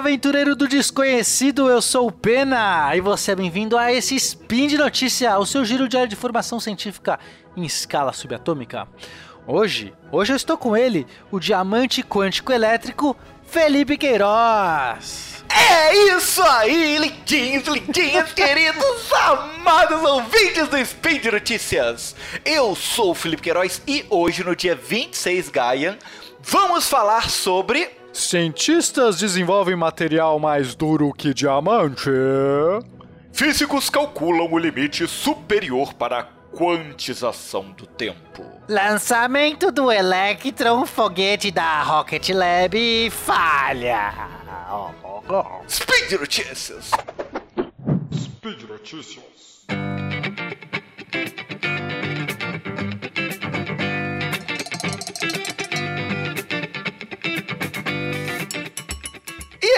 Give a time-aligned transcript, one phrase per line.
[0.00, 4.78] aventureiro do desconhecido, eu sou o Pena e você é bem-vindo a esse Spin de
[4.78, 7.20] Notícia, o seu giro diário de formação científica
[7.54, 8.88] em escala subatômica.
[9.46, 13.14] Hoje, hoje eu estou com ele, o diamante quântico elétrico
[13.46, 15.44] Felipe Queiroz.
[15.50, 22.16] É isso aí, lindinhos, lindinhas, queridos, amados ouvintes do Spin de Notícias.
[22.42, 25.98] Eu sou o Felipe Queiroz e hoje, no dia 26 Gaia,
[26.40, 32.10] vamos falar sobre Cientistas desenvolvem material mais duro que diamante.
[33.32, 36.24] Físicos calculam o limite superior para a
[36.56, 38.44] quantização do tempo.
[38.68, 44.12] Lançamento do Electron, foguete da Rocket Lab, falha.
[45.68, 46.90] Speed Notícias.
[48.12, 49.66] Speed Notícias.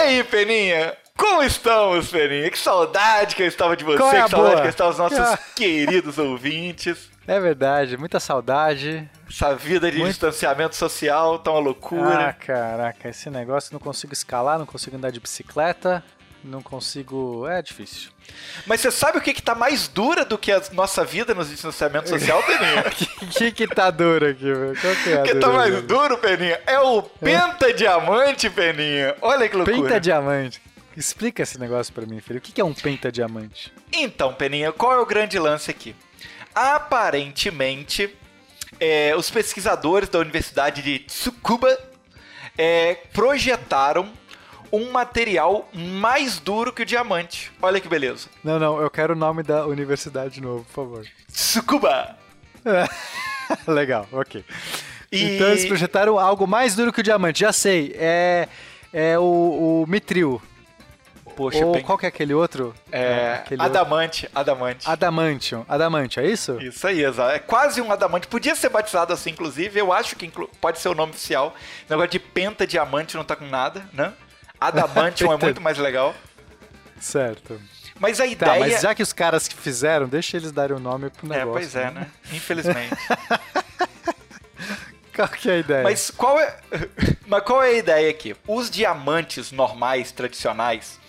[0.03, 0.95] Aí, Peninha?
[1.15, 2.49] Como estamos, Peninha?
[2.49, 4.61] Que saudade que eu estava de você, Qual é que saudade boa?
[4.61, 7.09] que eu estava dos nossos queridos ouvintes.
[7.25, 9.09] É verdade, muita saudade.
[9.29, 12.27] Essa vida de Muito- distanciamento social tá uma loucura.
[12.29, 16.03] Ah, caraca, esse negócio não consigo escalar, não consigo andar de bicicleta,
[16.43, 17.47] não consigo.
[17.47, 18.09] É difícil.
[18.65, 21.43] Mas você sabe o que, que tá mais dura do que a nossa vida no
[21.43, 22.83] distanciamento social, Peninha?
[23.23, 24.77] O que, que tá duro aqui, velho?
[24.79, 26.59] Qual que é O que tá mais duro, Peninha?
[26.67, 29.15] É o pentadiamante, Peninha.
[29.21, 29.81] Olha que loucura.
[29.81, 30.61] Pentadiamante.
[30.95, 32.37] Explica esse negócio pra mim, filho.
[32.37, 33.73] O que que é um pentadiamante?
[33.91, 35.95] Então, Peninha, qual é o grande lance aqui?
[36.53, 38.15] Aparentemente,
[38.79, 41.77] é, os pesquisadores da Universidade de Tsukuba
[42.57, 44.11] é, projetaram
[44.73, 47.51] um material mais duro que o diamante.
[47.61, 48.27] Olha que beleza.
[48.43, 51.05] Não, não, eu quero o nome da universidade de novo, por favor.
[51.31, 52.17] Tsukuba.
[53.67, 54.43] Legal, ok.
[55.11, 57.95] E- Então eles projetaram algo mais duro que o diamante, já sei.
[57.97, 58.47] É,
[58.91, 60.41] é o, o mitril.
[61.35, 62.75] Poxa, Ou Pen- qual que é aquele outro?
[62.91, 63.77] é, aquele outro.
[63.79, 64.87] adamante, adamante.
[64.87, 65.65] Adamantium.
[66.23, 66.61] É isso?
[66.61, 67.31] Isso aí, exato.
[67.31, 68.27] É quase um adamante.
[68.27, 69.79] Podia ser batizado assim, inclusive.
[69.79, 71.55] Eu acho que inclu- pode ser o nome oficial.
[71.89, 74.13] O negócio de pentadiamante não tá com nada, né?
[74.67, 76.13] Adamantium é muito mais legal.
[76.99, 77.59] Certo.
[77.99, 78.59] Mas a Tá, ideia...
[78.59, 81.51] mas já que os caras que fizeram, deixa eles darem o nome pro É, negócio.
[81.53, 82.07] pois é, né?
[82.31, 82.95] Infelizmente.
[85.15, 85.83] Qual que é a ideia?
[85.83, 86.57] Mas qual é,
[87.27, 88.35] mas qual é a ideia aqui?
[88.47, 90.99] Os diamantes normais, tradicionais,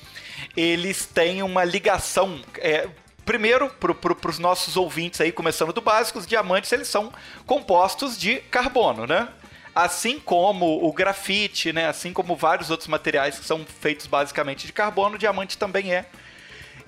[0.56, 2.40] eles têm uma ligação.
[2.58, 2.86] é,
[3.24, 7.10] primeiro, para os nossos ouvintes aí, começando do básico, os diamantes eles são
[7.46, 9.28] compostos de carbono, né?
[9.74, 11.86] Assim como o grafite, né?
[11.88, 16.06] Assim como vários outros materiais que são feitos basicamente de carbono, o diamante também é.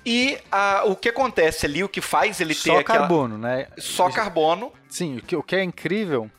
[0.05, 3.01] E ah, o que acontece ali, o que faz ele ter só aquela...
[3.01, 3.67] carbono, né?
[3.77, 4.73] Só carbono.
[4.89, 6.31] Sim, o que, o que é incrível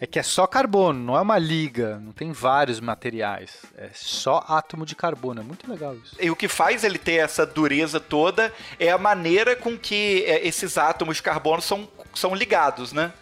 [0.00, 3.62] é que é só carbono, não é uma liga, não tem vários materiais.
[3.76, 6.16] É só átomo de carbono, é muito legal isso.
[6.20, 10.46] E o que faz ele ter essa dureza toda é a maneira com que é,
[10.46, 13.12] esses átomos de carbono são, são ligados, né?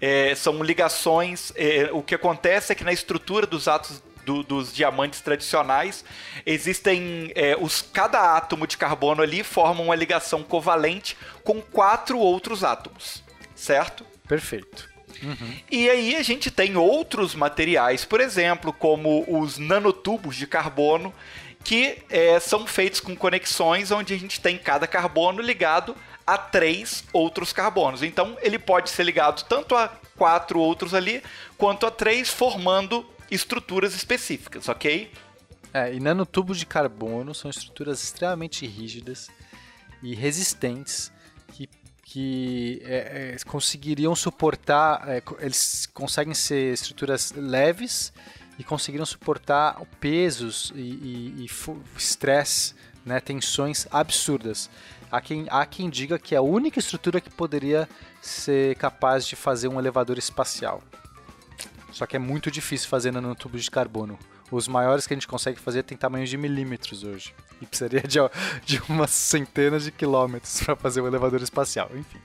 [0.00, 1.52] É, são ligações.
[1.56, 6.04] é, o que acontece é que na estrutura dos átomos do- dos diamantes tradicionais
[6.46, 12.64] existem é, os cada átomo de carbono ali forma uma ligação covalente com quatro outros
[12.64, 13.22] átomos,
[13.54, 14.04] certo?
[14.26, 14.88] Perfeito.
[15.70, 21.14] E aí a gente tem outros materiais, por exemplo, como os nanotubos de carbono,
[21.62, 27.04] que é, são feitos com conexões onde a gente tem cada carbono ligado a três
[27.12, 28.02] outros carbonos.
[28.02, 31.22] Então ele pode ser ligado tanto a quatro outros ali,
[31.58, 35.10] quanto a três, formando estruturas específicas, ok?
[35.72, 39.28] É, e nanotubos de carbono são estruturas extremamente rígidas
[40.02, 41.10] e resistentes
[41.52, 41.68] que,
[42.04, 45.08] que é, é, conseguiriam suportar.
[45.08, 48.12] é, eles conseguem ser estruturas leves
[48.58, 51.44] e conseguiriam suportar pesos e-
[51.96, 52.74] estresse,
[53.04, 54.70] né, tensões absurdas.
[55.10, 57.88] Há quem, há quem diga que é a única estrutura que poderia
[58.20, 60.82] ser capaz de fazer um elevador espacial.
[61.92, 64.18] Só que é muito difícil fazer nanotubos de carbono.
[64.50, 67.34] Os maiores que a gente consegue fazer tem tamanhos de milímetros hoje.
[67.60, 68.18] E precisaria de,
[68.66, 71.90] de umas centenas de quilômetros para fazer um elevador espacial.
[71.94, 72.18] Enfim,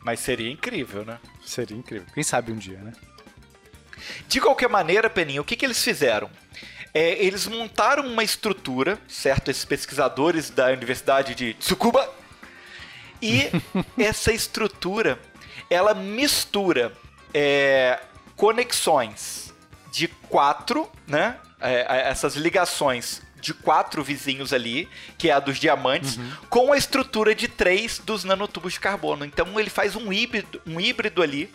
[0.00, 1.18] Mas seria incrível, né?
[1.44, 2.06] seria incrível.
[2.14, 2.92] Quem sabe um dia, né?
[4.28, 6.30] De qualquer maneira, Peninha, o que, que eles fizeram?
[6.98, 9.52] É, eles montaram uma estrutura, certo?
[9.52, 12.12] Esses pesquisadores da Universidade de Tsukuba.
[13.22, 13.50] E
[13.96, 15.16] essa estrutura,
[15.70, 16.92] ela mistura
[17.32, 18.00] é,
[18.34, 19.54] conexões
[19.92, 21.36] de quatro, né?
[21.60, 26.18] É, é, essas ligações de quatro vizinhos ali, que é a dos diamantes,
[26.50, 29.24] com a estrutura de três dos nanotubos de carbono.
[29.24, 31.48] Então ele faz um híbrido, um híbrido ali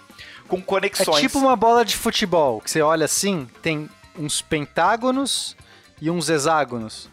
[0.47, 1.19] com É conexões.
[1.21, 5.55] tipo uma bola de futebol, que você olha assim, tem uns pentágonos
[6.01, 7.09] e uns hexágonos.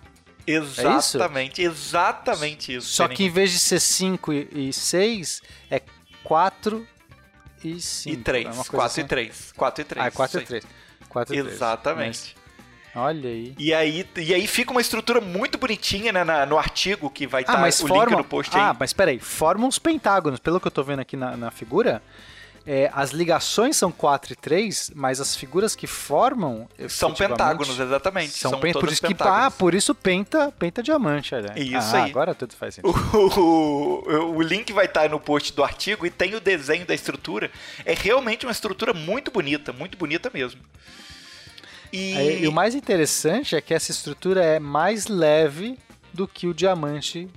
[0.47, 2.89] Exatamente, exatamente isso.
[2.89, 5.81] Só que em vez de ser 5 e 6, é
[6.25, 6.87] 4
[7.63, 8.19] e 5.
[8.19, 8.69] E 3.
[8.69, 9.01] 4 assim.
[9.03, 9.53] e 3.
[9.57, 10.05] 4 e 3.
[10.05, 10.65] Ah, é 4 e 3.
[11.09, 11.55] 4 e 3.
[11.55, 12.35] Exatamente.
[12.95, 13.55] Mas, olha aí.
[13.59, 17.43] E aí, e aí fica uma estrutura muito bonitinha né, na, no artigo que vai
[17.43, 18.07] estar ah, mas o forma...
[18.07, 18.77] link no post ah, aí.
[18.79, 20.41] mas peraí, formam uns pentágonos.
[20.41, 22.03] Pelo que eu tô vendo aqui na, na figura,
[22.67, 26.69] é, as ligações são 4 e 3, mas as figuras que formam.
[26.89, 28.33] São pentágonos, exatamente.
[28.33, 31.35] São, são por isso que ah, por isso penta, penta diamante.
[31.35, 31.59] Olha.
[31.59, 32.11] Isso ah, aí.
[32.11, 32.95] Agora tudo faz sentido.
[33.13, 36.95] O, o, o, link vai estar no post do artigo e tem o desenho da
[36.95, 37.51] estrutura.
[37.85, 40.61] É realmente uma estrutura muito bonita, muito bonita mesmo.
[41.93, 42.43] E...
[42.43, 45.79] e o mais interessante é que essa estrutura é mais leve
[46.13, 47.29] do que o diamante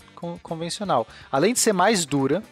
[0.42, 1.08] convencional.
[1.32, 2.44] Além de ser mais dura,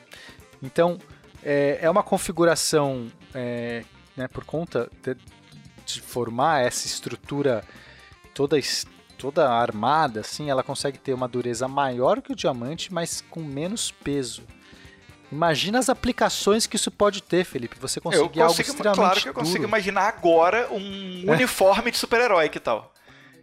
[0.62, 0.97] então
[1.43, 3.83] é, é uma configuração é,
[4.15, 5.15] né, por conta de,
[5.85, 7.63] de, formar essa estrutura
[8.33, 8.57] toda
[9.17, 13.91] toda armada, assim, ela consegue ter uma dureza maior que o diamante, mas com menos
[13.91, 14.41] peso.
[15.31, 17.77] Imagina as aplicações que isso pode ter, Felipe.
[17.79, 19.69] Você conseguir consigo, algo extremamente Claro que eu consigo duro.
[19.69, 21.31] imaginar agora um é.
[21.33, 22.91] uniforme de super-herói que tal.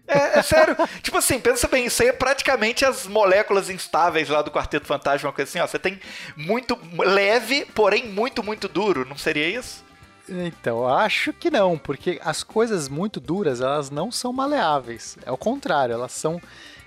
[0.09, 0.75] É, é sério.
[1.03, 5.29] tipo assim, pensa bem, isso aí é praticamente as moléculas instáveis lá do Quarteto Fantasma,
[5.29, 5.67] uma coisa assim, ó.
[5.67, 6.01] Você tem
[6.37, 9.87] muito leve, porém muito, muito duro, não seria isso?
[10.29, 15.17] Então, acho que não, porque as coisas muito duras, elas não são maleáveis.
[15.25, 16.41] É o contrário, elas são.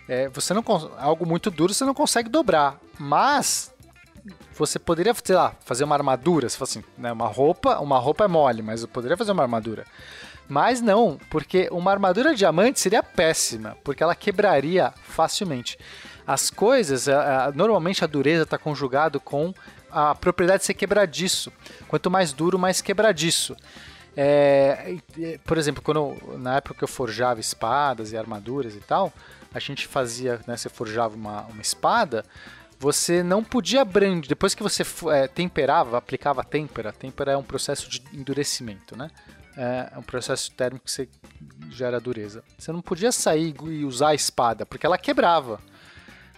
[0.07, 0.63] É, você não
[0.97, 3.73] algo muito duro você não consegue dobrar, mas
[4.53, 8.25] você poderia, sei lá, fazer uma armadura, se fosse assim, né, uma roupa, uma roupa
[8.25, 9.85] é mole, mas eu poderia fazer uma armadura.
[10.47, 15.77] Mas não, porque uma armadura de diamante seria péssima, porque ela quebraria facilmente.
[16.27, 17.07] As coisas,
[17.55, 19.53] normalmente a dureza está conjugado com
[19.89, 21.51] a propriedade de ser quebradiço.
[21.88, 23.55] Quanto mais duro, mais quebradiço.
[24.15, 24.97] É,
[25.45, 29.11] por exemplo, quando na época que eu forjava espadas e armaduras e tal,
[29.53, 32.25] a gente fazia, né, você forjava uma, uma espada,
[32.79, 34.27] você não podia brandir.
[34.27, 39.09] Depois que você é, temperava, aplicava têmpera, têmpera é um processo de endurecimento, né?
[39.57, 41.09] É um processo térmico que você
[41.69, 42.44] gera dureza.
[42.57, 45.59] Você não podia sair e usar a espada, porque ela quebrava.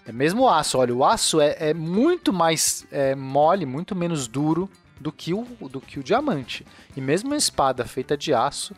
[0.05, 0.77] É mesmo o aço.
[0.77, 4.69] Olha, o aço é, é muito mais é, mole, muito menos duro
[4.99, 6.65] do que, o, do que o diamante.
[6.95, 8.75] E mesmo uma espada feita de aço,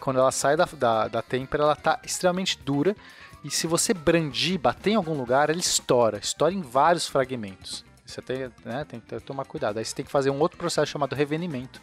[0.00, 2.96] quando ela sai da, da, da têmpera, ela está extremamente dura.
[3.44, 6.18] E se você brandir, bater em algum lugar, ela estoura.
[6.18, 7.84] Estoura em vários fragmentos.
[8.04, 9.78] Você tem, né, tem que tomar cuidado.
[9.78, 11.80] Aí você tem que fazer um outro processo chamado revenimento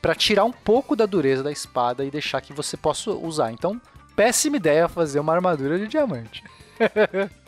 [0.00, 3.50] para tirar um pouco da dureza da espada e deixar que você possa usar.
[3.50, 3.80] Então,
[4.14, 6.42] péssima ideia fazer uma armadura de diamante.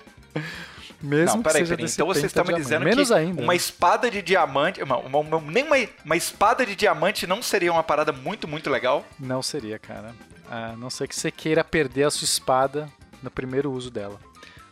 [1.01, 1.87] Mesmo não, peraí, peraí.
[1.87, 3.57] Então você está me dizendo Menos que ainda, uma né?
[3.57, 7.85] espada de diamante, uma, uma, uma, nem uma, uma espada de diamante não seria uma
[7.85, 9.05] parada muito, muito legal?
[9.19, 10.13] Não seria, cara.
[10.51, 12.89] A não ser que você queira perder a sua espada
[13.23, 14.19] no primeiro uso dela.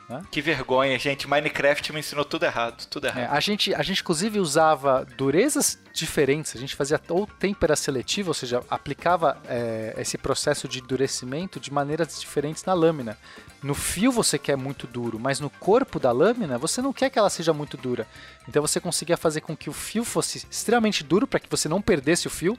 [0.08, 0.22] Né?
[0.30, 1.28] Que vergonha, gente.
[1.28, 2.86] Minecraft me ensinou tudo errado.
[2.86, 3.24] Tudo errado.
[3.24, 6.54] É, a, gente, a gente, inclusive, usava durezas diferentes.
[6.54, 11.72] A gente fazia ou têmpera seletiva, ou seja, aplicava é, esse processo de endurecimento de
[11.72, 13.18] maneiras diferentes na lâmina.
[13.62, 17.18] No fio você quer muito duro, mas no corpo da lâmina você não quer que
[17.18, 18.06] ela seja muito dura.
[18.48, 21.82] Então você conseguia fazer com que o fio fosse extremamente duro para que você não
[21.82, 22.56] perdesse o fio,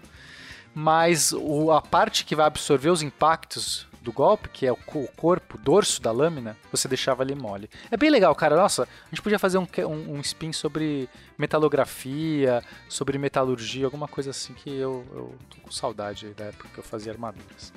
[0.75, 1.33] mas
[1.73, 6.01] a parte que vai absorver os impactos do golpe, que é o, corpo, o dorso
[6.01, 7.69] da lâmina, você deixava ali mole.
[7.91, 8.55] É bem legal, cara.
[8.55, 14.29] Nossa, a gente podia fazer um, um, um spin sobre metalografia, sobre metalurgia, alguma coisa
[14.29, 17.73] assim que eu, eu tô com saudade da época que eu fazia armaduras.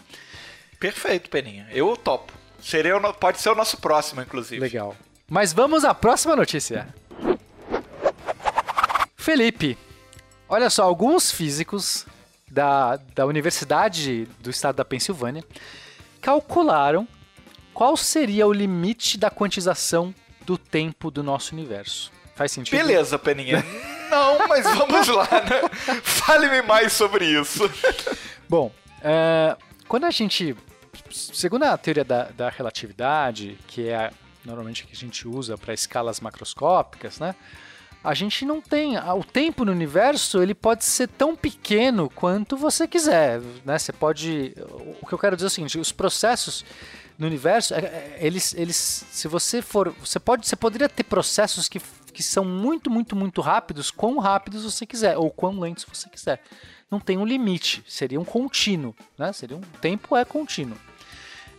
[0.79, 1.67] Perfeito, Peninha.
[1.73, 2.33] Eu topo.
[2.61, 4.61] Seria o, pode ser o nosso próximo, inclusive.
[4.61, 4.95] Legal.
[5.29, 6.95] Mas vamos à próxima notícia.
[9.17, 9.77] Felipe,
[10.49, 12.07] olha só, alguns físicos
[12.49, 15.45] da, da Universidade do Estado da Pensilvânia
[16.21, 17.07] calcularam
[17.73, 22.13] qual seria o limite da quantização do tempo do nosso universo.
[22.35, 22.77] Faz sentido?
[22.77, 23.65] Beleza, Peninha.
[24.11, 26.01] Não, mas vamos lá, né?
[26.03, 27.71] Fale-me mais sobre isso.
[28.49, 28.73] Bom,
[29.03, 30.57] é, quando a gente.
[31.11, 34.13] Segundo a teoria da, da relatividade, que é a,
[34.45, 37.35] normalmente que a gente usa para escalas macroscópicas, né?
[38.03, 38.97] A gente não tem.
[38.97, 43.41] O tempo no universo ele pode ser tão pequeno quanto você quiser.
[43.65, 43.79] Né?
[43.79, 44.55] Você pode.
[45.03, 46.65] O que eu quero dizer é o seguinte: os processos
[47.19, 47.75] no universo,
[48.19, 49.05] eles, eles.
[49.11, 49.95] Se você for.
[50.01, 51.79] Você, pode, você poderia ter processos que,
[52.15, 56.43] que são muito, muito, muito rápidos, quão rápidos você quiser, ou quão lentos você quiser.
[56.91, 58.97] Não tem um limite, seria um contínuo.
[59.19, 59.31] Né?
[59.35, 60.79] Seria um tempo é contínuo.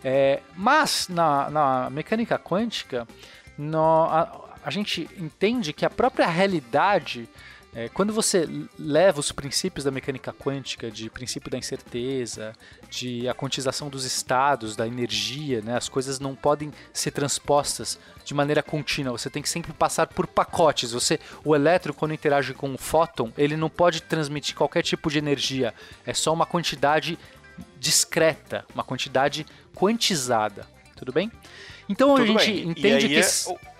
[0.03, 3.07] É, mas na, na mecânica quântica,
[3.55, 7.27] no, a, a gente entende que a própria realidade
[7.73, 8.45] É, quando você
[8.77, 12.53] leva os princípios da mecânica quântica, de princípio da incerteza,
[12.89, 18.33] de a quantização dos estados, da energia, né, as coisas não podem ser transpostas de
[18.33, 19.17] maneira contínua.
[19.17, 20.91] Você tem que sempre passar por pacotes.
[20.91, 25.19] Você, o elétron, quando interage com o fóton, ele não pode transmitir qualquer tipo de
[25.19, 25.73] energia.
[26.05, 27.17] É só uma quantidade
[27.79, 30.67] discreta, uma quantidade quantizada.
[30.97, 31.31] Tudo bem?
[31.87, 32.69] Então Tudo a gente bem.
[32.69, 33.15] entende que.
[33.15, 33.71] é-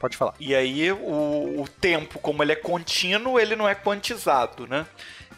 [0.00, 0.34] Pode falar.
[0.40, 4.86] E aí o, o tempo, como ele é contínuo, ele não é quantizado, né?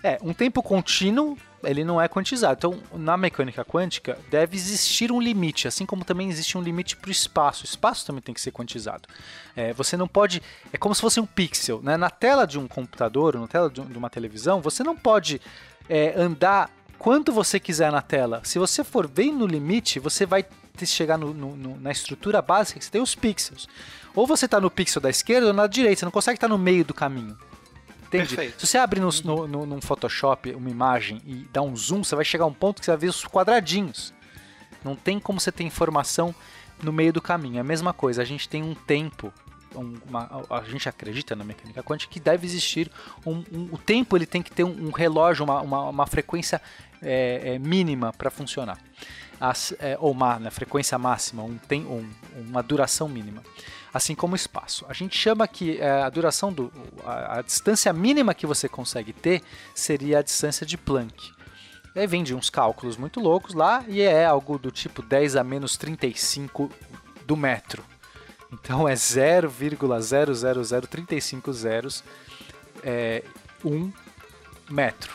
[0.05, 2.55] É, um tempo contínuo, ele não é quantizado.
[2.59, 7.09] Então, na mecânica quântica, deve existir um limite, assim como também existe um limite para
[7.09, 7.63] o espaço.
[7.63, 9.09] O espaço também tem que ser quantizado.
[9.57, 10.41] É, você não pode.
[10.73, 11.81] É como se fosse um pixel.
[11.83, 11.97] Né?
[11.97, 15.41] Na tela de um computador, na tela de um- uma televisão, você não pode
[15.89, 16.71] é, andar
[17.03, 18.41] quanto você quiser na tela.
[18.45, 20.45] Se você for bem no limite, você vai
[20.85, 23.69] chegar no- no- no- na estrutura básica que você tem os pixels.
[24.15, 26.57] Ou você está no pixel da esquerda ou na direita, você não consegue estar no
[26.59, 27.37] meio do caminho.
[28.07, 28.29] Entende?
[28.37, 28.61] Perfeito.
[28.61, 32.15] Se você abre no, no, no, num Photoshop uma imagem e dá um zoom, você
[32.15, 34.15] vai chegar a um ponto que você vai ver os quadradinhos.
[34.85, 36.33] Não tem como você ter informação
[36.83, 37.57] no meio do caminho.
[37.57, 39.33] É a mesma coisa, a gente tem um tempo,
[39.75, 42.91] um- uma- a gente acredita na mecânica quântica que deve existir
[43.27, 46.61] um, um- o tempo ele tem que ter um, um relógio, uma, uma, uma frequência
[47.03, 48.79] é, é, mínima para funcionar.
[49.41, 53.43] As- é, ou uma né, frequência máxima, um, tem, um, uma duração mínima.
[53.93, 54.87] Assim como o espaço.
[54.89, 56.73] A gente chama que é, a duração do.
[57.05, 59.43] A, a distância mínima que você consegue ter
[59.75, 61.31] seria a distância de Planck.
[61.95, 65.45] Aí vem de uns cálculos muito loucos lá e é algo do tipo 10 a
[65.45, 66.71] menos 35
[67.27, 67.85] do metro.
[68.51, 72.03] Então é 0,00035 zeros
[72.83, 73.23] é,
[73.65, 73.93] 1
[74.71, 75.13] metro.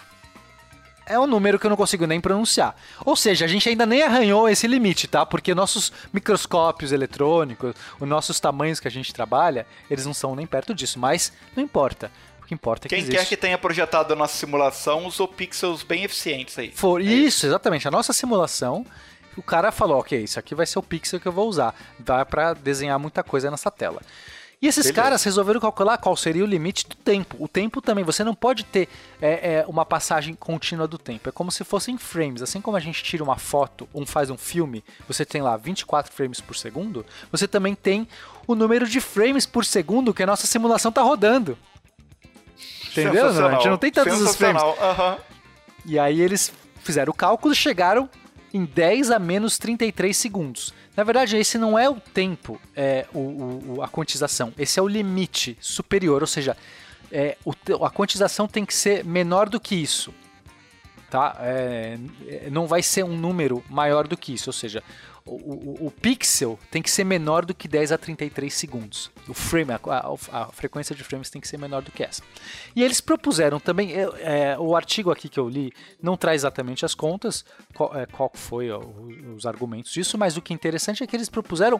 [1.09, 2.75] É um número que eu não consigo nem pronunciar.
[3.05, 5.25] Ou seja, a gente ainda nem arranhou esse limite, tá?
[5.25, 10.45] Porque nossos microscópios eletrônicos, os nossos tamanhos que a gente trabalha, eles não são nem
[10.45, 10.99] perto disso.
[10.99, 12.11] Mas não importa.
[12.41, 13.17] O que importa é que Quem existe.
[13.17, 16.71] quer que tenha projetado a nossa simulação usou pixels bem eficientes aí.
[16.71, 17.87] For isso, exatamente.
[17.87, 18.85] A nossa simulação,
[19.35, 21.75] o cara falou, ok, isso aqui vai ser o pixel que eu vou usar.
[21.99, 24.01] Dá pra desenhar muita coisa nessa tela.
[24.59, 25.01] E esses Beleza.
[25.01, 27.35] caras resolveram calcular qual seria o limite do tempo.
[27.39, 28.89] O tempo também, você não pode ter
[29.21, 31.29] é, é, uma passagem contínua do tempo.
[31.29, 32.41] É como se fossem frames.
[32.41, 36.11] Assim como a gente tira uma foto, um faz um filme, você tem lá 24
[36.11, 38.07] frames por segundo, você também tem
[38.47, 41.55] o número de frames por segundo que a nossa simulação tá rodando.
[42.89, 43.27] Entendeu?
[43.27, 44.63] A gente não tem tantos os frames.
[44.63, 45.17] Aham.
[45.85, 46.51] E aí eles
[46.83, 48.09] fizeram o cálculo e chegaram
[48.53, 50.73] em 10 a menos 33 segundos.
[50.95, 53.19] Na verdade, esse não é o tempo, é o,
[53.77, 54.53] o- a quantização.
[54.57, 56.55] Esse é o limite superior, ou seja,
[57.11, 57.53] é, o
[57.85, 60.13] a quantização tem que ser menor do que isso.
[61.09, 61.37] Tá?
[61.39, 64.83] É, é, não vai ser um número maior do que isso, ou seja,
[65.27, 69.11] o, o- o pixel tem que ser menor do que 10 a 33 segundos.
[69.27, 72.21] O frame, a, a- a frequência de frames tem que ser menor do que essa.
[72.75, 74.07] E eles propuseram também, é,
[74.53, 77.43] é, o artigo aqui que eu li não traz exatamente as contas,
[77.73, 78.79] qual, é, qual foi ó,
[79.35, 81.79] os argumentos disso, mas o que é interessante é que eles propuseram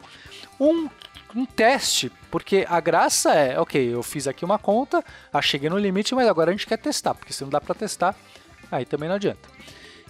[0.60, 0.90] um,
[1.36, 5.78] um teste, porque a graça é, ok, eu fiz aqui uma conta, ah, cheguei no
[5.78, 8.16] limite, mas agora a gente quer testar, porque se não dá para testar,
[8.72, 9.48] aí também não adianta.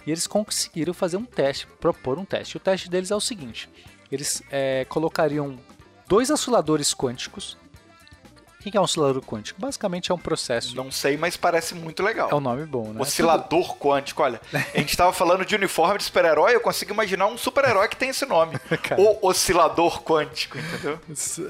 [0.08, 2.56] E eles conseguiram fazer um teste, propor um teste.
[2.56, 3.68] O teste deles é o seguinte:
[4.10, 5.58] eles é, colocariam
[6.06, 7.58] dois osciladores quânticos.
[8.58, 9.60] O que é um oscilador quântico?
[9.60, 10.74] Basicamente é um processo.
[10.74, 12.30] Não sei, mas parece muito legal.
[12.30, 13.00] É um nome bom, né?
[13.02, 14.40] Oscilador quântico, olha.
[14.74, 18.08] A gente tava falando de uniforme de super-herói, eu consigo imaginar um super-herói que tem
[18.08, 18.58] esse nome.
[18.96, 20.98] O oscilador quântico, entendeu?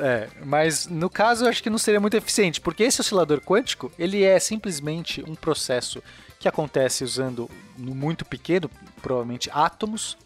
[0.00, 3.91] É, mas no caso eu acho que não seria muito eficiente, porque esse oscilador quântico,
[3.97, 6.03] ele é simplesmente um processo
[6.38, 8.71] que acontece usando no muito pequeno,
[9.02, 10.16] provavelmente átomos,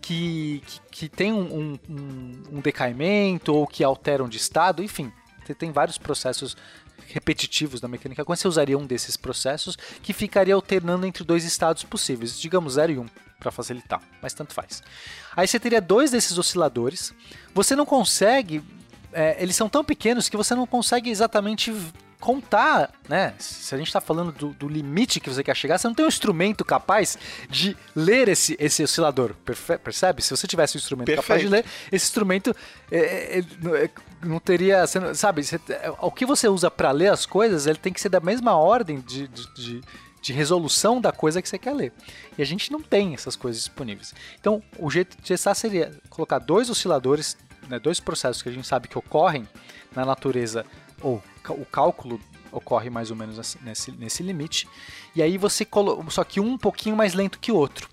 [0.00, 5.12] que, que, que tem um, um- um- decaimento ou que alteram de estado, enfim,
[5.58, 6.56] tem vários processos
[7.08, 11.84] repetitivos da mecânica quântica, você usaria um desses processos que ficaria alternando entre dois estados
[11.84, 13.06] possíveis, digamos 0 e 1, um,
[13.38, 14.82] para facilitar, mas tanto faz.
[15.36, 17.12] Aí você teria dois desses osciladores,
[17.54, 18.62] você não consegue,
[19.12, 21.70] é, eles são tão pequenos que você não consegue exatamente
[22.22, 23.34] contar, né?
[23.36, 26.04] Se a gente está falando do, do limite que você quer chegar, você não tem
[26.04, 27.18] um instrumento capaz
[27.50, 29.34] de ler esse, esse oscilador,
[29.82, 30.22] percebe?
[30.22, 31.94] Se você tivesse um instrumento capaz de ler, Perfeito.
[31.94, 32.54] esse instrumento
[32.92, 33.90] é, é, é, não- é,
[34.24, 35.42] não teria, sabe?
[35.68, 38.54] é, o que você usa para ler as coisas, ele tem que ser da mesma
[38.56, 39.80] ordem de, de, de-
[40.22, 41.92] de resolução da coisa que você quer ler.
[42.38, 44.14] E a gente não tem essas coisas disponíveis.
[44.40, 47.36] Então, o jeito de testar seria colocar dois osciladores,
[47.68, 49.48] né, dois processos que a gente sabe que ocorrem
[49.96, 50.64] na natureza,
[51.00, 51.20] ou
[51.50, 52.20] o cálculo
[52.50, 54.68] ocorre mais ou menos assim, nesse, nesse limite.
[55.16, 57.88] E aí você coloca, só que um um pouquinho mais lento que o outro.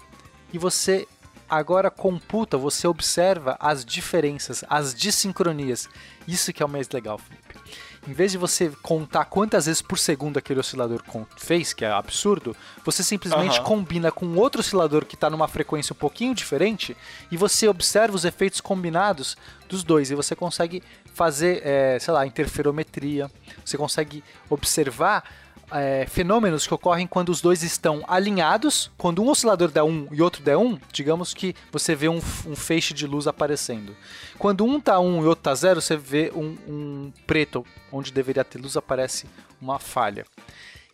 [0.52, 1.08] E você
[1.50, 5.90] agora computa, você observa as diferenças, as dissincronias.
[6.28, 7.60] Isso que é o mais legal, Felipe.
[8.08, 11.04] em vez de você contar quantas vezes por segundo aquele oscilador
[11.36, 13.64] fez, que é absurdo, você simplesmente Aham.
[13.66, 16.96] combina com outro oscilador que está numa frequência um pouquinho diferente
[17.32, 19.36] e você observa os efeitos combinados
[19.68, 20.82] dos dois e você consegue
[21.14, 23.30] fazer, é, sei lá, interferometria,
[23.66, 25.24] você consegue observar
[25.72, 28.92] é, fenômenos que ocorrem quando os dois estão alinhados.
[28.98, 32.56] Quando um oscilador der 1 e outro der 1, digamos que você vê um, um
[32.56, 33.96] feixe de luz aparecendo.
[34.38, 38.44] Quando um tá 1 e outro tá 0, você vê um, um preto, onde deveria
[38.44, 39.28] ter luz, aparece
[39.62, 40.26] uma falha.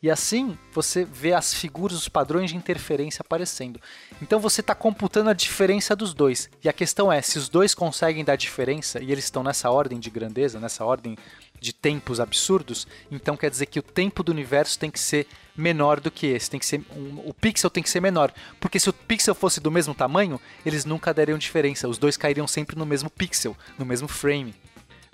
[0.06, 3.82] E assim você vê as figuras, os padrões de interferência aparecendo.
[4.22, 6.48] Então você está computando a diferença dos dois.
[6.64, 10.00] E a questão é, se os dois conseguem dar diferença e eles estão nessa ordem
[10.00, 11.18] de grandeza, nessa ordem
[11.66, 15.26] de tempos absurdos, então quer dizer que o tempo do universo tem que ser
[15.58, 18.80] menor do que esse, tem que ser um- o pixel tem que ser menor, porque
[18.80, 22.78] se o pixel fosse do mesmo tamanho, eles nunca dariam diferença, os dois cairiam sempre
[22.78, 24.54] no mesmo pixel, no mesmo frame.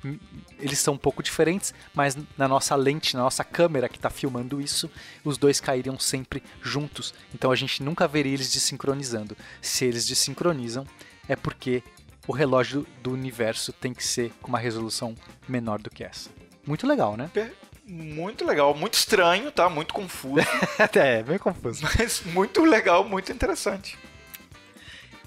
[0.03, 0.17] Hum,
[0.60, 4.60] Eles são um pouco diferentes, mas na nossa lente, na nossa câmera que está filmando
[4.60, 4.89] isso,
[5.24, 7.13] os dois cairiam sempre juntos.
[7.34, 9.38] Então a gente nunca veria eles desincronizando.
[9.62, 10.86] Se eles desincronizam,
[11.29, 11.81] é porque
[12.27, 15.15] o relógio do universo tem que ser com uma resolução
[15.48, 16.29] menor do que essa.
[16.65, 17.30] Muito legal, né?
[17.34, 17.53] Per-
[17.88, 19.68] Muito legal, muito estranho, tá?
[19.70, 20.46] Muito confuso,
[20.96, 21.84] é, bem confuso.
[21.98, 23.98] mas muito legal, muito interessante.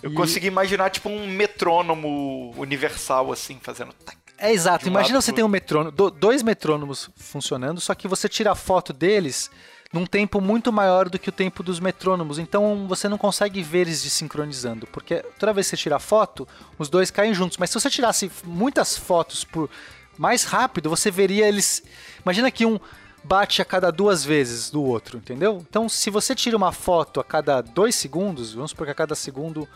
[0.02, 4.16] Eu E- consegui imaginar tipo um metrônomo universal assim, fazendo tac.
[4.38, 4.86] É exato.
[4.86, 8.52] Um Imagina você pro- tem um metrônomo, do- dois metrônomos funcionando, só que você tira
[8.52, 9.50] a foto deles
[9.92, 12.38] num tempo muito maior do que o tempo dos metrônomos.
[12.38, 16.46] Então você não consegue ver eles desincronizando, porque toda vez que você tira a foto,
[16.78, 17.56] os dois caem juntos.
[17.58, 19.70] Mas se você tirasse muitas fotos por
[20.18, 21.82] mais rápido, você veria eles.
[22.24, 22.78] Imagina que um
[23.22, 25.64] bate a cada duas vezes do outro, entendeu?
[25.68, 29.14] Então, se você tira uma foto a cada dois segundos, vamos supor que a cada
[29.14, 29.66] segundo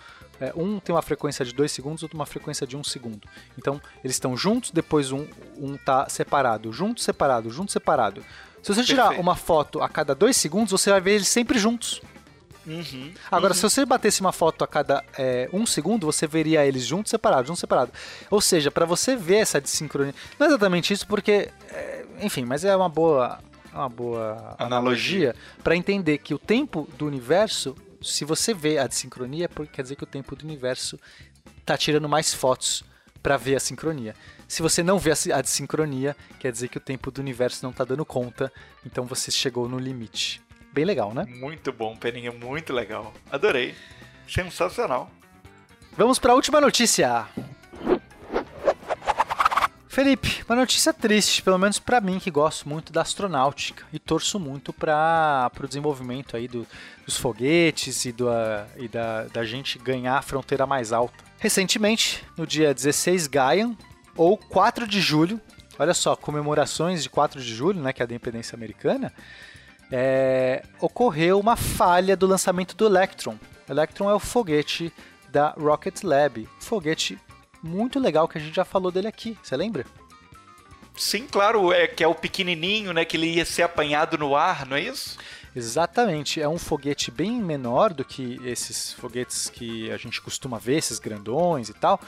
[0.41, 3.27] é, um tem uma frequência de 2 segundos, outro uma frequência de 1 um segundo.
[3.57, 5.27] Então, eles estão juntos, depois um,
[5.57, 8.25] um tá separado, junto, separado, junto, separado.
[8.63, 9.23] Se você tirar Perfeito.
[9.23, 12.01] uma foto a cada 2 segundos, você vai ver eles sempre juntos.
[12.69, 13.13] Uhum.
[13.31, 17.11] Agora, se você batesse uma foto a cada é, um segundo, você veria eles juntos,
[17.11, 17.95] separados, juntos, separados.
[18.31, 20.15] Ou seja, para você ver essa desincronia...
[20.39, 21.51] Não é exatamente isso, porque...
[21.71, 23.39] é, enfim, mas é uma boa,
[23.73, 24.67] uma boa Analogia.
[24.67, 29.77] analogia para entender que o tempo do universo, se você vê a desincronia, é porque
[29.77, 30.99] quer dizer que o tempo do universo
[31.65, 32.85] tá tirando mais fotos
[33.23, 34.15] para ver a sincronia.
[34.47, 37.85] Se você não vê a desincronia, quer dizer que o tempo do universo não tá
[37.85, 38.53] dando conta,
[38.85, 40.41] então você chegou no limite.
[40.73, 41.25] Bem legal, né?
[41.29, 43.13] Muito bom, Peninha, muito legal.
[43.31, 43.75] Adorei.
[44.29, 45.11] Sensacional.
[45.97, 47.27] Vamos para a última notícia.
[49.89, 54.39] Felipe, uma notícia triste, pelo menos para mim que gosto muito da astronáutica e torço
[54.39, 56.67] muito para o desenvolvimento aí do-
[57.05, 61.15] dos foguetes e, do, ah, e da, da gente ganhar a fronteira mais alta.
[61.41, 63.75] Recentemente, no dia 16 Gaian,
[64.15, 65.41] ou 4 de julho,
[65.77, 69.13] olha só, comemorações de 4 de julho, né, que é a da independência americana,
[69.91, 73.39] é, ocorreu uma falha do lançamento do Electron.
[73.69, 74.93] Electron é o foguete
[75.31, 77.19] da Rocket Lab, foguete
[77.63, 79.85] muito legal que a gente já falou dele aqui, você lembra?
[80.97, 84.67] Sim, claro, é que é o pequenininho, né, que ele ia ser apanhado no ar,
[84.67, 85.17] não é isso?
[85.55, 90.77] Exatamente, é um foguete bem menor do que esses foguetes que a gente costuma ver,
[90.77, 92.01] esses grandões e tal.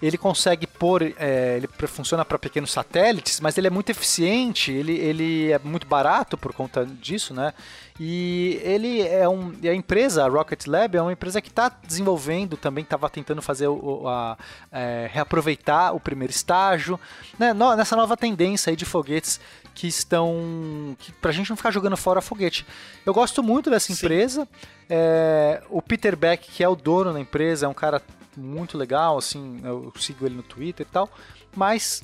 [0.00, 4.96] Ele consegue pôr, é, ele funciona para pequenos satélites, mas ele é muito eficiente, ele,
[4.96, 7.52] ele é muito barato por conta disso, né?
[8.00, 11.68] E ele é um, e a empresa, a Rocket Lab, é uma empresa que está
[11.68, 14.38] desenvolvendo, também estava tentando fazer o, a,
[14.70, 16.98] é, reaproveitar o primeiro estágio,
[17.38, 17.52] né?
[17.52, 19.40] Nessa nova tendência aí de foguetes
[19.74, 20.96] que estão.
[20.98, 22.66] Que, pra gente não ficar jogando fora foguete.
[23.04, 24.46] Eu gosto muito dessa empresa.
[24.88, 28.00] é, o Peter Beck, que é o dono da empresa, é um cara
[28.38, 31.10] muito legal, assim, eu sigo ele no Twitter e tal,
[31.54, 32.02] mas.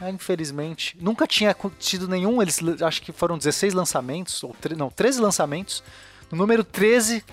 [0.00, 2.42] é, Infelizmente, nunca tinha tido nenhum.
[2.42, 5.82] Eles acho que foram 16 lançamentos, ou não, 13 lançamentos.
[6.30, 7.24] No número 13,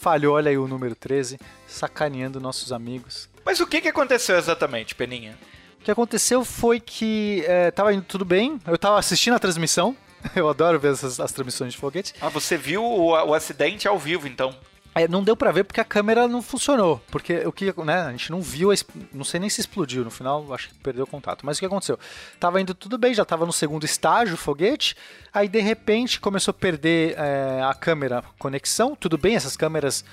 [0.00, 3.28] falhou, olha aí o número 13, sacaneando nossos amigos.
[3.44, 5.38] Mas o que, que aconteceu exatamente, Peninha?
[5.80, 9.96] O que aconteceu foi que é, tava indo tudo bem, eu tava assistindo a transmissão,
[10.34, 12.14] eu adoro ver essas, as transmissões de foguete.
[12.20, 14.54] Ah, você viu o, o acidente ao vivo, então.
[14.94, 18.10] É, não deu pra ver porque a câmera não funcionou, porque o que, né, a
[18.10, 18.70] gente não viu,
[19.12, 21.46] não sei nem se explodiu, no final acho que perdeu o contato.
[21.46, 21.98] Mas o que aconteceu?
[22.40, 24.96] Tava indo tudo bem, já tava no segundo estágio foguete,
[25.32, 30.04] aí de repente começou a perder é, a câmera conexão, tudo bem, essas câmeras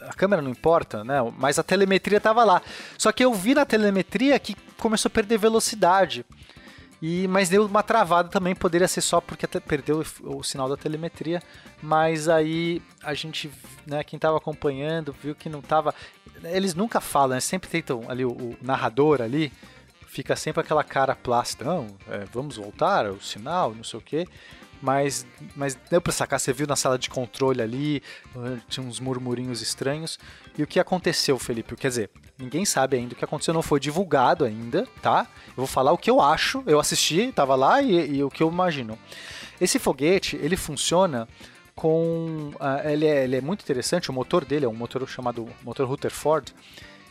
[0.00, 1.16] a câmera não importa, né?
[1.36, 2.62] Mas a telemetria tava lá.
[2.96, 6.24] Só que eu vi na telemetria que começou a perder velocidade.
[7.00, 10.68] E, mas deu uma travada também, poderia ser só porque até perdeu o, o sinal
[10.68, 11.42] da telemetria.
[11.82, 13.50] Mas aí a gente,
[13.86, 15.94] né, quem tava acompanhando, viu que não tava.
[16.42, 19.52] Eles nunca falam, né, sempre tentam ali o, o narrador ali
[20.16, 24.26] fica sempre aquela cara plástica, não, é, vamos voltar, o sinal, não sei o quê.
[24.82, 28.02] Mas, mas deu pra sacar, você viu na sala de controle ali,
[28.68, 30.18] tinha uns murmurinhos estranhos.
[30.56, 31.74] E o que aconteceu, Felipe?
[31.76, 35.26] Quer dizer, ninguém sabe ainda o que aconteceu, não foi divulgado ainda, tá?
[35.48, 38.42] Eu vou falar o que eu acho, eu assisti, tava lá e, e o que
[38.42, 38.98] eu imagino.
[39.60, 41.26] Esse foguete, ele funciona
[41.74, 42.50] com.
[42.54, 45.86] Uh, ele, é, ele é muito interessante, o motor dele é um motor chamado motor
[45.86, 46.54] Rutherford.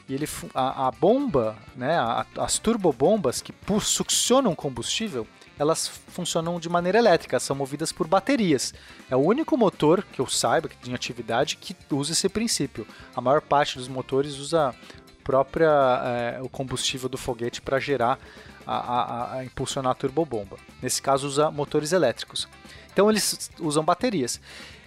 [0.08, 3.51] E ele, a, a bomba, né, a, as turbobombas que
[3.82, 8.74] succionam combustível, elas funcionam de maneira elétrica, são movidas por baterias.
[9.10, 12.86] É o único motor que eu saiba que tem atividade que usa esse princípio.
[13.15, 14.76] A maior parte dos motores usa
[15.24, 18.20] própria é, o combustível do foguete para gerar
[18.65, 20.58] a, a, a, impulsionar a turbobomba.
[20.82, 22.48] Nesse caso usa motores elétricos.
[22.94, 24.39] Então eles usam baterias.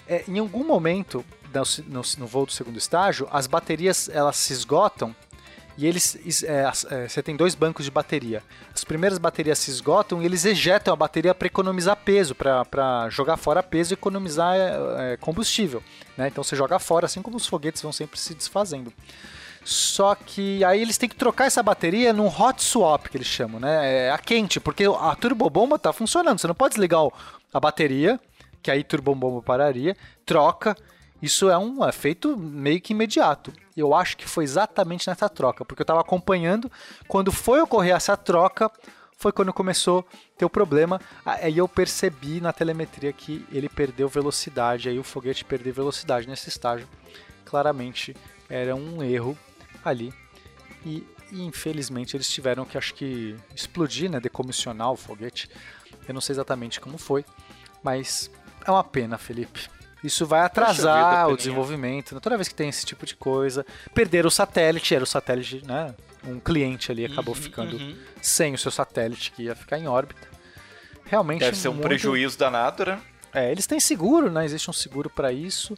[0.07, 4.53] É, em algum momento no, no, no voo do segundo estágio, as baterias elas se
[4.53, 5.15] esgotam
[5.79, 8.43] e eles é, é, você tem dois bancos de bateria.
[8.75, 13.37] As primeiras baterias se esgotam e eles ejetam a bateria para economizar peso, para jogar
[13.37, 15.81] fora peso e economizar é, é, combustível.
[16.17, 16.27] Né?
[16.27, 18.93] Então você joga fora, assim como os foguetes vão sempre se desfazendo.
[19.65, 23.61] Só que aí eles têm que trocar essa bateria num hot swap, que eles chamam,
[23.61, 24.07] né?
[24.07, 26.41] É a quente, porque a turbobomba está funcionando.
[26.41, 27.03] Você não pode desligar
[27.53, 28.19] a bateria,
[28.61, 30.77] que aí a turbobomba pararia, troca
[31.21, 33.53] isso é um efeito meio que imediato.
[33.77, 36.71] Eu acho que foi exatamente nessa troca, porque eu estava acompanhando.
[37.09, 38.71] Quando foi ocorrer essa troca,
[39.17, 41.01] foi quando começou a ter o problema.
[41.27, 46.49] Aí eu percebi na telemetria que ele perdeu velocidade, aí o foguete perdeu velocidade nesse
[46.49, 46.89] estágio.
[47.45, 48.17] Claramente
[48.49, 49.37] era um erro
[49.85, 50.15] ali.
[50.87, 55.51] E, e infelizmente eles tiveram que, acho que, explodir, né, decomissionar o foguete.
[56.07, 57.25] Eu não sei exatamente como foi,
[57.83, 58.31] mas
[58.65, 59.69] é uma pena, Felipe.
[60.03, 62.21] Isso vai atrasar vida, o desenvolvimento.
[62.21, 63.67] Toda vez que tem esse tipo de coisa.
[63.95, 65.95] Perder o satélite, era o satélite, né?
[66.25, 67.97] Um cliente ali acabou uhum, ficando uhum.
[68.21, 70.29] sem o seu satélite que ia ficar em órbita.
[71.05, 71.41] Realmente.
[71.41, 71.87] Deve ser um muito...
[71.87, 73.01] prejuízo danado, né?
[73.33, 74.45] É, eles têm seguro, né?
[74.45, 75.77] Existe um seguro para isso.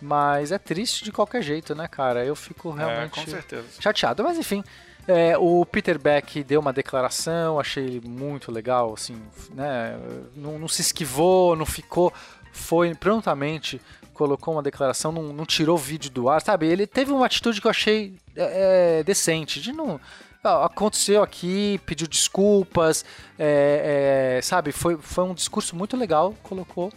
[0.00, 2.24] Mas é triste de qualquer jeito, né, cara?
[2.24, 4.22] Eu fico é, realmente é, chateado.
[4.22, 4.62] Mas enfim,
[5.08, 9.16] é, o Peter Beck deu uma declaração, achei ele muito legal, assim,
[9.54, 9.96] né?
[10.34, 12.12] Não, não se esquivou, não ficou
[12.56, 13.80] foi prontamente
[14.12, 16.66] colocou uma declaração, não, não tirou vídeo do ar, sabe?
[16.66, 20.00] Ele teve uma atitude que eu achei é, é decente, de não
[20.42, 23.04] aconteceu aqui, pediu desculpas,
[23.38, 24.72] é, é, sabe?
[24.72, 26.92] Foi, foi um discurso muito legal, colocou.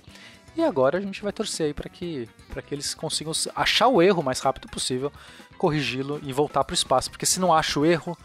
[0.55, 2.27] E agora a gente vai torcer aí para que,
[2.67, 5.11] que eles consigam achar o erro o mais rápido possível,
[5.57, 7.09] corrigi-lo e voltar para o espaço.
[7.09, 8.17] Porque se não acha o erro,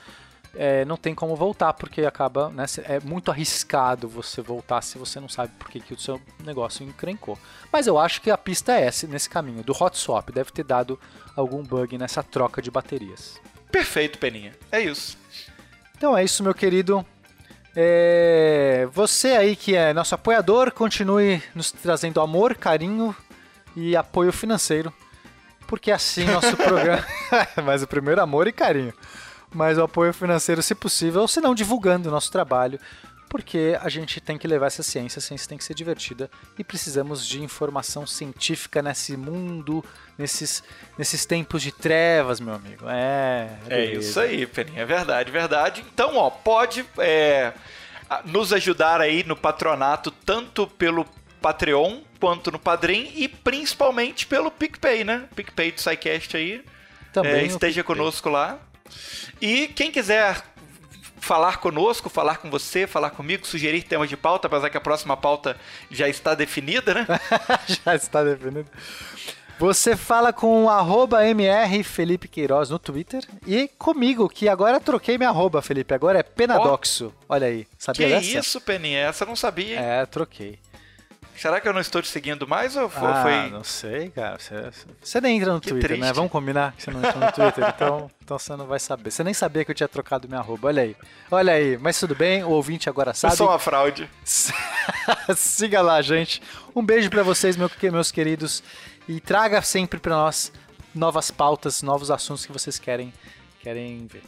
[0.56, 5.18] é, não tem como voltar, porque acaba, né, é muito arriscado você voltar se você
[5.18, 7.38] não sabe por que, que o seu negócio encrencou.
[7.72, 10.64] Mas eu acho que a pista é essa, nesse caminho, do hot swap, deve ter
[10.64, 10.98] dado
[11.36, 13.40] algum bug nessa troca de baterias.
[13.70, 14.52] Perfeito, Peninha.
[14.70, 15.18] É isso.
[15.96, 17.04] Então é isso, meu querido.
[17.74, 18.86] É...
[18.92, 23.14] Você aí que é nosso apoiador, continue nos trazendo amor, carinho
[23.74, 24.92] e apoio financeiro.
[25.66, 27.04] Porque assim nosso programa.
[27.64, 28.94] Mas o primeiro amor e carinho
[29.54, 32.78] mas o apoio financeiro, se possível, se não divulgando o nosso trabalho,
[33.28, 36.62] porque a gente tem que levar essa ciência, a ciência tem que ser divertida e
[36.62, 39.84] precisamos de informação científica nesse mundo,
[40.16, 40.62] nesses,
[40.96, 42.84] nesses tempos de trevas, meu amigo.
[42.88, 45.84] É, é isso aí, Peninha, é verdade, verdade.
[45.92, 47.52] Então, ó, pode é,
[48.24, 51.04] nos ajudar aí no patronato, tanto pelo
[51.40, 55.24] Patreon quanto no Padrim e principalmente pelo PicPay, né?
[55.34, 56.64] PicPay do SciCast aí.
[57.12, 58.58] Também é, esteja conosco lá.
[59.40, 60.42] E quem quiser
[61.18, 65.16] falar conosco, falar com você, falar comigo, sugerir temas de pauta, apesar que a próxima
[65.16, 65.56] pauta
[65.90, 67.06] já está definida, né?
[67.84, 68.66] já está definida.
[69.58, 75.30] Você fala com arroba MR Felipe Queiroz no Twitter e comigo, que agora troquei minha
[75.30, 75.94] arroba, Felipe.
[75.94, 77.14] Agora é Penadoxo.
[77.20, 77.66] Oh, Olha aí.
[77.78, 78.38] Sabia que dessa?
[78.38, 79.00] isso, Peninha?
[79.06, 79.78] Essa eu não sabia.
[79.78, 80.58] É, troquei.
[81.36, 83.08] Será que eu não estou te seguindo mais ou foi?
[83.08, 83.50] Ah, foi...
[83.50, 84.38] não sei, cara.
[84.38, 84.70] Você,
[85.02, 85.96] você nem entra no que Twitter, né?
[85.96, 86.08] triste.
[86.08, 86.12] né?
[86.12, 89.10] Vamos combinar que você não entra no Twitter, então, então você não vai saber.
[89.10, 90.68] Você nem sabia que eu tinha trocado minha arroba.
[90.68, 90.96] Olha aí.
[91.30, 91.76] Olha aí.
[91.78, 93.34] Mas tudo bem, o ouvinte agora sabe.
[93.34, 94.08] Eu sou uma fraude.
[95.36, 96.40] Siga lá, gente.
[96.74, 98.62] Um beijo para vocês, meus queridos.
[99.08, 100.52] E traga sempre para nós
[100.94, 103.12] novas pautas, novos assuntos que vocês querem,
[103.60, 104.22] querem ver.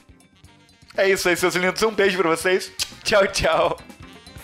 [0.96, 1.82] É isso aí, seus lindos.
[1.82, 2.72] Um beijo para vocês.
[3.04, 3.78] Tchau, tchau.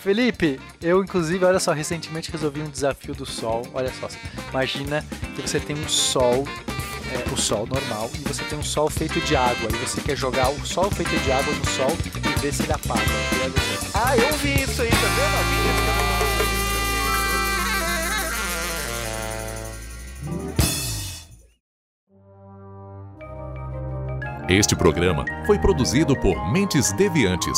[0.03, 3.65] Felipe, eu inclusive, olha só, recentemente resolvi um desafio do sol.
[3.73, 4.09] Olha só,
[4.49, 5.01] imagina
[5.33, 6.45] que você tem um sol,
[7.09, 9.69] é, o sol normal, e você tem um sol feito de água.
[9.71, 11.87] E você quer jogar o sol feito de água no sol
[12.17, 13.01] e ver se ele apaga.
[13.93, 15.83] Ah, eu vi isso aí, tá vendo?
[24.49, 27.57] Este programa foi produzido por Mentes Deviantes.